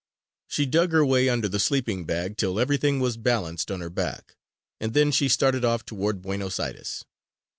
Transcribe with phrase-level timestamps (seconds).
[0.47, 4.35] She dug her way under the sleeping bag till everything was balanced on her back;
[4.79, 7.05] and then she started off toward Buenos Aires.